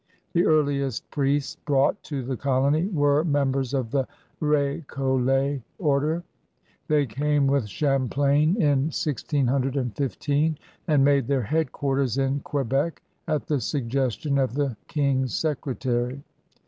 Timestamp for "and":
10.87-11.05